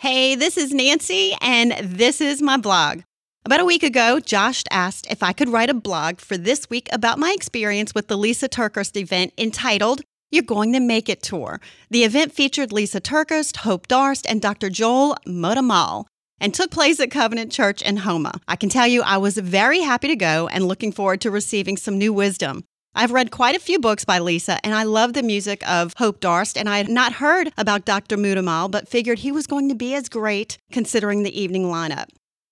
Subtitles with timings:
[0.00, 3.02] Hey, this is Nancy, and this is my blog.
[3.44, 6.88] About a week ago, Josh asked if I could write a blog for this week
[6.90, 10.00] about my experience with the Lysa TerKeurst event entitled
[10.30, 11.60] You're Going to Make It Tour.
[11.90, 14.70] The event featured Lysa TerKeurst, Hope Darst, and Dr.
[14.70, 16.06] Joel Muddamalle
[16.40, 18.40] and took place at Covenant Church in Houma.
[18.48, 21.76] I can tell you I was very happy to go and looking forward to receiving
[21.76, 22.64] some new wisdom.
[22.94, 26.18] I've read quite a few books by Lysa, and I love the music of Hope
[26.18, 28.16] Darst, and I had not heard about Dr.
[28.16, 32.08] Muddamalle, but figured he was going to be as great considering the evening lineup.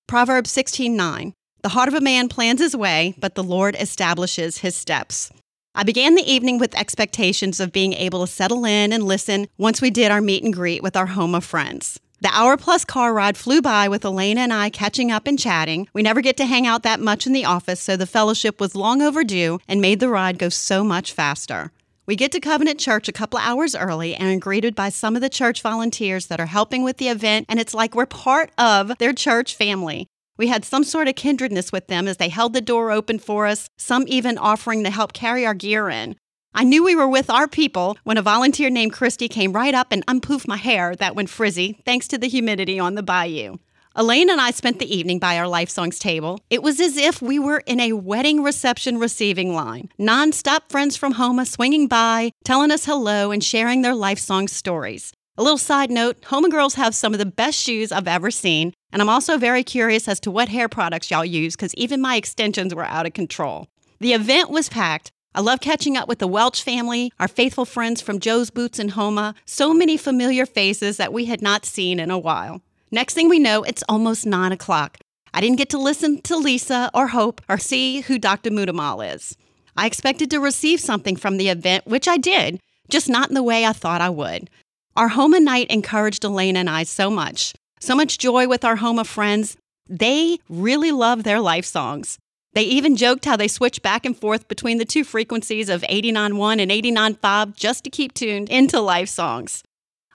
[0.06, 1.32] Proverbs 16:9.
[1.62, 5.30] The heart of a man plans his way, but the Lord establishes his steps.
[5.74, 9.82] I began the evening with expectations of being able to settle in and listen once
[9.82, 11.98] we did our meet and greet with our Houma friends.
[12.20, 15.86] The hour plus car ride flew by with Elena and I catching up and chatting.
[15.92, 18.74] We never get to hang out that much in the office, so the fellowship was
[18.74, 21.70] long overdue and made the ride go so much faster.
[22.06, 25.22] We get to Covenant Church a couple hours early and are greeted by some of
[25.22, 28.98] the church volunteers that are helping with the event, and it's like we're part of
[28.98, 30.08] their church family.
[30.36, 33.46] We had some sort of kindredness with them as they held the door open for
[33.46, 36.16] us, some even offering to help carry our gear in.
[36.58, 39.92] I knew we were with our people when a volunteer named Christy came right up
[39.92, 43.58] and unpoofed my hair that went frizzy thanks to the humidity on the bayou.
[43.96, 46.40] Elena and I spent the evening by our Life Songs table.
[46.50, 49.90] It was as if we were in a wedding reception receiving line.
[49.98, 55.12] Non-stop friends from Houma swinging by, telling us hello and sharing their Life Songs stories.
[55.36, 58.74] A little side note Houma girls have some of the best shoes I've ever seen,
[58.92, 62.16] and I'm also very curious as to what hair products y'all use because even my
[62.16, 63.68] extensions were out of control.
[64.00, 68.02] The event was packed, I love catching up with the Welch family, our faithful friends
[68.02, 72.10] from Joe's Boots and Houma, so many familiar faces that we had not seen in
[72.10, 72.60] a while.
[72.90, 74.98] Next thing we know, it's almost 9 o'clock.
[75.32, 78.50] I didn't get to listen to Lysa or Hope or see who Dr.
[78.50, 79.36] Muddamalle is.
[79.76, 82.58] I expected to receive something from the event, which I did,
[82.90, 84.50] just not in the way I thought I would.
[84.96, 87.54] Our Houma night encouraged Elena and I so much.
[87.78, 89.56] So much joy with our Houma friends.
[89.88, 92.18] They really love their life songs.
[92.58, 96.60] They even joked how they switch back and forth between the two frequencies of 89.1
[96.60, 99.62] and 89.5 just to keep tuned into life songs.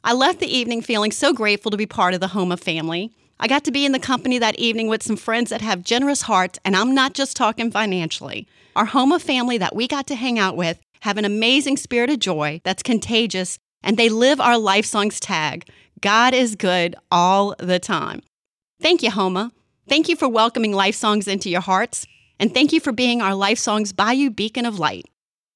[0.04, 3.14] I left the evening feeling so grateful to be part of the Houma family.
[3.40, 6.24] I got to be in the company that evening with some friends that have generous
[6.24, 8.46] hearts, and I'm not just talking financially.
[8.76, 12.20] Our Houma family that we got to hang out with have an amazing spirit of
[12.20, 15.70] joy that's contagious, and they live our life songs tag
[16.02, 18.22] God is good all the time.
[18.82, 19.54] Thank you, Houma.
[19.88, 22.06] Thank you for welcoming life songs into your hearts.
[22.40, 25.06] And thank you for being our Life Songs Bayou Beacon of Light.